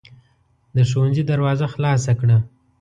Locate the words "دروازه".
1.31-1.65